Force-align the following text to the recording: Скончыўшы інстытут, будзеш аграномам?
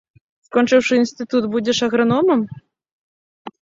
Скончыўшы 0.47 0.93
інстытут, 1.01 1.43
будзеш 1.53 1.77
аграномам? 1.91 2.47